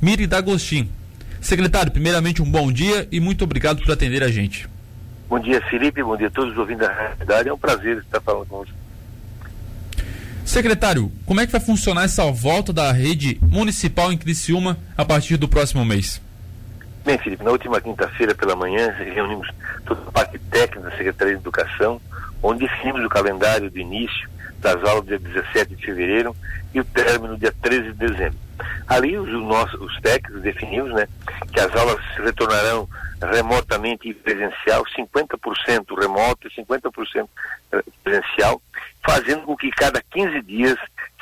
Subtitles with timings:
[0.00, 0.90] Miri D'Agostin.
[1.40, 4.68] Secretário, primeiramente um bom dia e muito obrigado por atender a gente.
[5.28, 6.02] Bom dia, Felipe.
[6.02, 7.48] Bom dia a todos os ouvintes da realidade.
[7.48, 8.72] É um prazer estar falando com você.
[10.44, 15.36] Secretário, como é que vai funcionar essa volta da rede municipal em Criciúma a partir
[15.36, 16.20] do próximo mês?
[17.04, 19.48] Bem, Felipe, na última quinta-feira pela manhã reunimos
[19.86, 22.00] toda a parte técnica da Secretaria de Educação,
[22.42, 24.28] onde definimos o calendário de início
[24.58, 26.34] das aulas dia 17 de fevereiro
[26.74, 28.38] e o término dia 13 de dezembro.
[28.90, 31.06] Ali os, nossos, os técnicos definimos né,
[31.52, 32.88] que as aulas retornarão
[33.32, 37.28] remotamente e presencial, 50% remoto e 50%
[38.02, 38.60] presencial,
[39.04, 40.76] fazendo com que cada 15 dias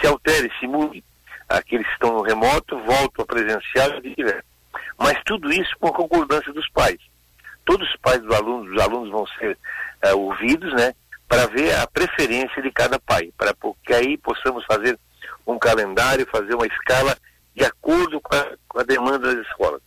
[0.00, 1.04] se altere, se mude.
[1.50, 4.42] Aqueles que estão no remoto voltam ao presencial e vice
[4.96, 6.98] Mas tudo isso com a concordância dos pais.
[7.66, 9.58] Todos os pais dos alunos, os alunos vão ser
[10.06, 10.94] uh, ouvidos, né,
[11.28, 13.54] para ver a preferência de cada pai, para
[13.84, 14.98] que aí possamos fazer
[15.46, 17.14] um calendário, fazer uma escala
[17.54, 19.80] de acordo com a, com a demanda das escolas.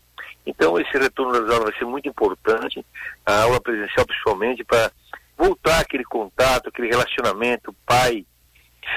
[0.45, 2.85] Então, esse retorno das aulas vai ser muito importante,
[3.25, 4.91] a aula presencial principalmente, para
[5.37, 8.25] voltar aquele contato, aquele relacionamento pai,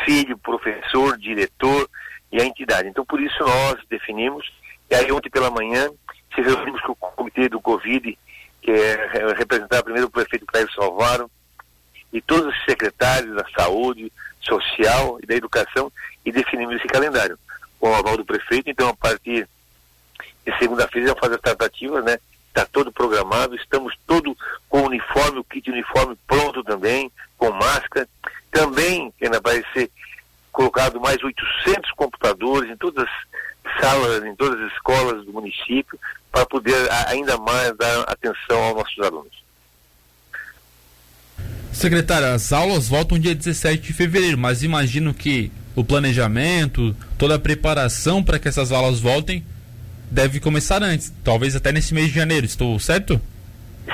[0.04, 1.88] filho, professor, diretor
[2.32, 2.88] e a entidade.
[2.88, 4.50] Então, por isso nós definimos,
[4.90, 5.88] e aí ontem pela manhã,
[6.34, 8.18] se reunimos com o comitê do Covid,
[8.60, 11.30] que é representado primeiro o prefeito Cléber Salvaro,
[12.12, 15.92] e todos os secretários da saúde, social e da educação,
[16.24, 17.38] e definimos esse calendário.
[17.86, 19.48] Com o aval do prefeito, então a partir
[20.44, 22.18] de segunda-feira já faz as tratativas, né?
[22.48, 24.36] Está todo programado, estamos todo
[24.68, 28.08] com o uniforme, o kit uniforme pronto também, com máscara.
[28.50, 29.88] Também ainda vai ser
[30.50, 35.96] colocado mais 800 computadores em todas as salas, em todas as escolas do município,
[36.32, 39.44] para poder ainda mais dar atenção aos nossos alunos.
[41.72, 47.38] Secretário, as aulas voltam dia 17 de fevereiro, mas imagino que o planejamento, toda a
[47.38, 49.44] preparação para que essas aulas voltem
[50.10, 53.20] deve começar antes, talvez até nesse mês de janeiro, estou certo?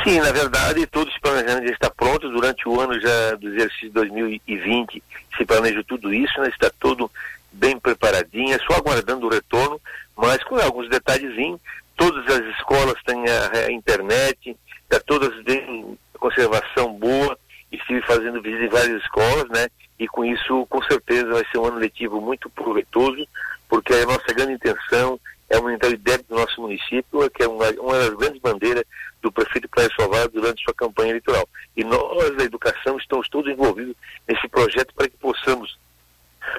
[0.04, 2.28] Sim, na verdade, todo esse planejamento já está pronto.
[2.30, 5.02] Durante o ano já do exercício 2020
[5.36, 6.48] se planejou tudo isso, né?
[6.48, 7.10] está todo
[7.52, 9.80] bem preparadinho, é só aguardando o retorno,
[10.16, 11.60] mas com alguns detalhezinhos.
[11.94, 17.38] Todas as escolas têm a, a internet, está todas bem conservação boa,
[17.70, 19.68] estive fazendo visita em várias escolas, né?
[20.02, 23.24] E com isso, com certeza, vai ser um ano letivo muito proveitoso,
[23.68, 25.16] porque a nossa grande intenção
[25.48, 28.82] é aumentar o IDEB do nosso município, que é uma, uma das grandes bandeiras
[29.22, 31.48] do prefeito Praia Salvador durante sua campanha eleitoral.
[31.76, 33.94] E nós, da educação, estamos todos envolvidos
[34.26, 35.78] nesse projeto para que possamos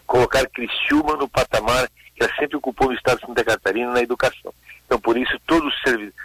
[0.08, 4.54] colocar Criciúma no patamar que ela sempre ocupou no estado de Santa Catarina na educação.
[4.86, 5.82] Então, por isso, todos os,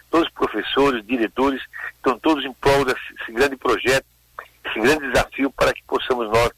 [0.08, 1.60] todos os professores, diretores,
[1.96, 4.06] estão todos em prol desse grande projeto,
[4.66, 6.52] esse grande desafio para que possamos nós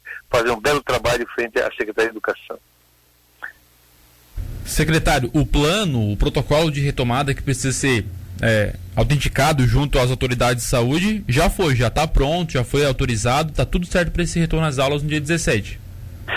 [1.61, 2.57] à Secretaria de Educação.
[4.65, 8.05] Secretário, o plano, o protocolo de retomada que precisa ser
[8.41, 13.51] é, autenticado junto às autoridades de saúde já foi, já está pronto, já foi autorizado,
[13.51, 15.79] está tudo certo para esse retorno às aulas no dia 17.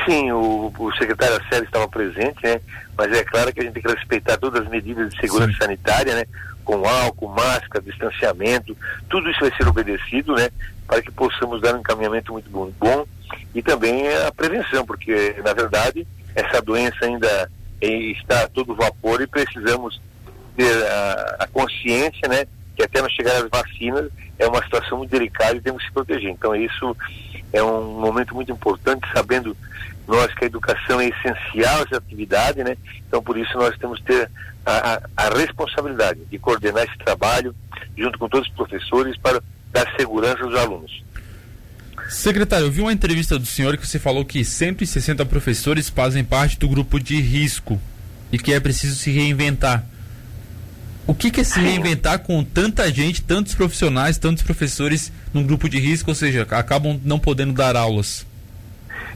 [0.06, 2.60] Sim, o, o secretário Sérgio estava presente, né?
[2.96, 5.58] Mas é claro que a gente tem que respeitar todas as medidas de segurança Sim.
[5.58, 6.24] sanitária, né?
[6.64, 8.76] Com álcool, máscara, distanciamento,
[9.08, 10.48] tudo isso vai ser obedecido, né?
[10.86, 13.06] Para que possamos dar um encaminhamento muito bom, bom
[13.54, 17.50] e também a prevenção, porque na verdade essa doença ainda
[17.80, 20.00] está a todo vapor e precisamos
[20.56, 22.46] ter a, a, consciência, né,
[22.76, 25.94] que até nós chegar às vacinas é uma situação muito delicada e temos que se
[25.94, 26.30] proteger.
[26.30, 26.96] Então isso
[27.52, 29.56] é um momento muito importante, sabendo
[30.06, 32.76] nós que a educação é essencial essa atividade, né?
[33.06, 34.30] Então por isso nós temos que ter
[34.66, 37.54] a, a, a responsabilidade de coordenar esse trabalho
[37.96, 41.02] junto com todos os professores para dar segurança aos alunos.
[42.08, 46.58] Secretário, eu vi uma entrevista do senhor que você falou que 160 professores fazem parte
[46.58, 47.80] do grupo de risco
[48.30, 49.84] e que é preciso se reinventar.
[51.06, 55.68] O que, que é se reinventar com tanta gente, tantos profissionais, tantos professores num grupo
[55.68, 58.26] de risco, ou seja, acabam não podendo dar aulas?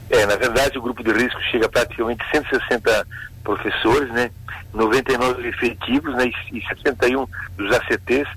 [0.09, 3.07] É, na verdade o grupo de risco chega a praticamente 160
[3.43, 4.31] professores, né?
[4.73, 6.31] 99 efetivos, né?
[6.51, 7.27] E 61
[7.57, 8.27] dos ACTs.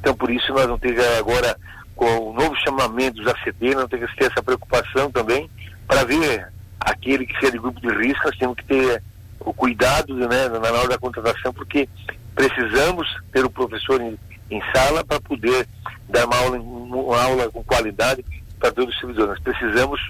[0.00, 1.56] Então por isso nós vamos ter agora
[1.94, 5.48] com o novo chamamento dos ACT, nós temos que ter essa preocupação também
[5.86, 6.48] para ver
[6.80, 9.02] aquele que seja de grupo de risco, nós temos que ter
[9.40, 11.88] o cuidado né, na hora da contratação, porque
[12.34, 14.18] precisamos ter o professor em,
[14.50, 15.68] em sala para poder
[16.08, 18.24] dar uma aula, uma aula com qualidade
[18.58, 19.34] para todos os servidores.
[19.34, 20.00] Nós precisamos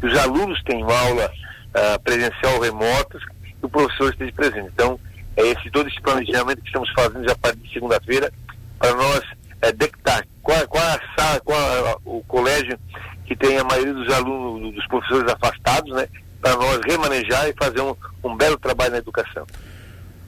[0.00, 3.18] que os alunos tenham aula uh, presencial remota
[3.62, 4.70] e o professor esteja presente.
[4.74, 4.98] Então,
[5.36, 8.32] é esse todo esse planejamento que estamos fazendo já a partir de segunda-feira
[8.78, 9.22] para nós
[9.62, 12.78] é, detectar qual, qual, a sala, qual a, o colégio
[13.26, 16.06] que tem a maioria dos alunos, dos professores afastados, né?
[16.40, 17.94] Para nós remanejar e fazer um,
[18.24, 19.46] um belo trabalho na educação.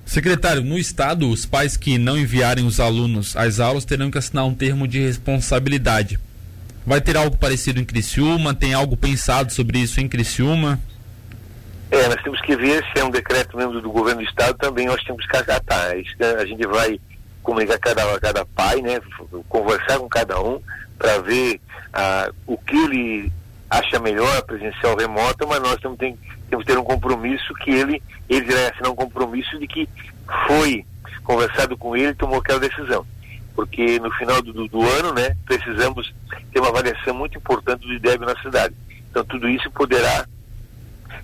[0.06, 4.44] Secretário, no estado, os pais que não enviarem os alunos às aulas terão que assinar
[4.44, 6.20] um termo de responsabilidade.
[6.86, 8.54] Vai ter algo parecido em Criciúma?
[8.54, 10.78] Tem algo pensado sobre isso em Criciúma?
[11.90, 14.86] É, nós temos que ver se é um decreto mesmo do governo do estado, também
[14.86, 15.92] nós temos que acatar.
[16.38, 17.00] A gente vai
[17.44, 19.00] comunicar cada, cada pai, né,
[19.48, 20.60] conversar com cada um
[20.98, 21.60] para ver
[21.92, 23.32] ah, o que ele
[23.70, 26.18] acha melhor, a presencial remota, mas nós temos, tem,
[26.48, 29.88] temos que ter um compromisso que ele, ele vai assinar um compromisso de que
[30.46, 30.84] foi
[31.22, 33.06] conversado com ele tomou aquela decisão.
[33.54, 36.12] Porque no final do, do, ano, né, precisamos
[36.52, 38.74] ter uma avaliação muito importante do IDEB na cidade.
[39.10, 40.26] Então tudo isso poderá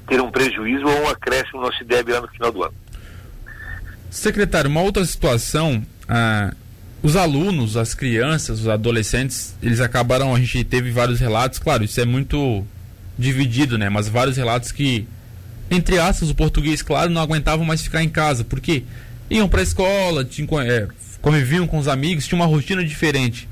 [0.06, 2.74] ter um prejuízo ou um acréscimo no nosso IDEB lá no final do ano.
[4.10, 6.52] Secretário, uma outra situação, ah,
[7.00, 12.00] os alunos, as crianças, os adolescentes, eles acabaram, a gente teve vários relatos, claro, isso
[12.00, 12.66] é muito
[13.16, 13.88] dividido, né?
[13.88, 15.06] Mas vários relatos que,
[15.70, 18.82] entre aspas, o português, claro, não aguentavam mais ficar em casa, porque
[19.30, 20.88] iam para a escola, tinham, é,
[21.22, 23.48] conviviam com os amigos, tinha uma rotina diferente.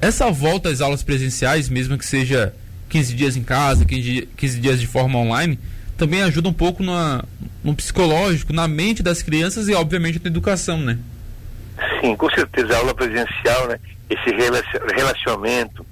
[0.00, 2.54] Essa volta às aulas presenciais, mesmo que seja
[2.88, 5.58] 15 dias em casa, 15, 15 dias de forma online,
[5.98, 7.22] também ajuda um pouco na,
[7.62, 10.98] no psicológico, na mente das crianças e, obviamente, na educação, né?
[12.00, 12.74] Sim, com certeza.
[12.74, 13.78] A aula presencial, né?
[14.08, 14.30] Esse
[14.94, 15.84] relacionamento,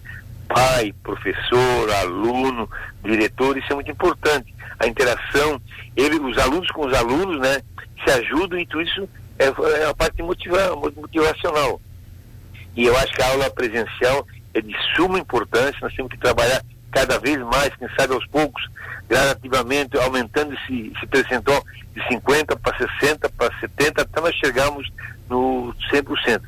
[0.48, 2.68] pai, professor, aluno,
[3.02, 4.54] diretor, isso é muito importante.
[4.78, 5.60] A interação,
[5.96, 7.60] ele, os alunos com os alunos, né?
[8.04, 9.08] Se ajudam e tudo isso
[9.38, 11.80] é, é a parte motiva, motivacional.
[12.76, 16.62] E eu acho que a aula presencial é de suma importância, nós temos que trabalhar
[16.90, 18.62] cada vez mais, quem sabe aos poucos,
[19.08, 21.62] gradativamente aumentando esse, esse percentual
[21.92, 24.88] de 50 para 60 para 70 até nós chegarmos
[25.28, 26.40] no 100%.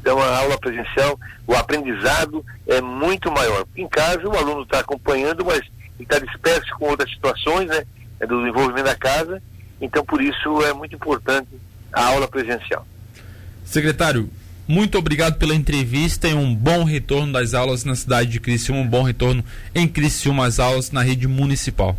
[0.00, 3.66] Então a aula presencial, o aprendizado é muito maior.
[3.76, 5.60] Em casa o aluno está acompanhando, mas
[5.98, 7.84] está disperso com outras situações, né,
[8.18, 9.42] é do desenvolvimento da casa.
[9.80, 11.48] Então por isso é muito importante
[11.92, 12.86] a aula presencial.
[13.64, 14.30] Secretário,
[14.66, 18.86] muito obrigado pela entrevista e um bom retorno das aulas na cidade de Criciúma, um
[18.86, 19.44] bom retorno
[19.74, 21.96] em Criciúma às aulas na rede municipal.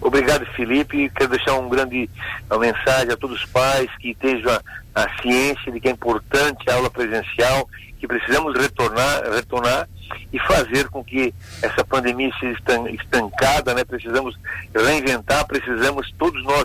[0.00, 1.10] Obrigado, Felipe.
[1.14, 2.08] Quero deixar um grande
[2.50, 4.58] uma mensagem a todos os pais que estejam
[4.94, 7.68] a ciência de que é importante a aula presencial,
[7.98, 9.88] que precisamos retornar, retornar
[10.32, 12.58] e fazer com que essa pandemia seja
[12.90, 13.84] estancada, né?
[13.84, 14.38] Precisamos
[14.74, 16.64] reinventar, precisamos todos nós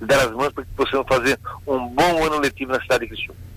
[0.00, 3.49] dar as mãos para que possamos fazer um bom ano letivo na cidade de Criciúma.